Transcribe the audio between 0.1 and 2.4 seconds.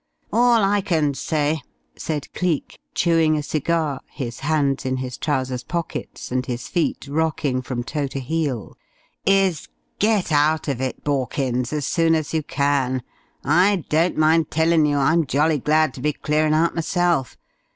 "All I can say," said